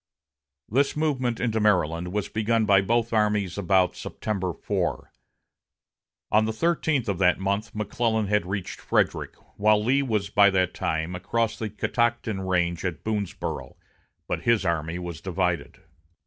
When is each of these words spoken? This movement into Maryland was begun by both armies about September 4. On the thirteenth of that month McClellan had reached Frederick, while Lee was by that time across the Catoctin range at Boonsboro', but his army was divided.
This 0.67 0.97
movement 0.97 1.39
into 1.39 1.59
Maryland 1.59 2.11
was 2.11 2.27
begun 2.27 2.65
by 2.65 2.81
both 2.81 3.13
armies 3.13 3.55
about 3.55 3.95
September 3.95 4.51
4. 4.51 5.13
On 6.31 6.45
the 6.45 6.51
thirteenth 6.51 7.07
of 7.07 7.19
that 7.19 7.37
month 7.37 7.75
McClellan 7.75 8.25
had 8.25 8.47
reached 8.47 8.81
Frederick, 8.81 9.35
while 9.57 9.83
Lee 9.83 10.01
was 10.01 10.31
by 10.31 10.49
that 10.49 10.73
time 10.73 11.13
across 11.13 11.59
the 11.59 11.69
Catoctin 11.69 12.41
range 12.41 12.83
at 12.83 13.03
Boonsboro', 13.03 13.75
but 14.27 14.41
his 14.41 14.65
army 14.65 14.97
was 14.97 15.21
divided. 15.21 15.83